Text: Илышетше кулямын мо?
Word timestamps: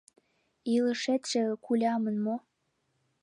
Илышетше 0.75 1.41
кулямын 1.65 2.17
мо? 2.25 2.35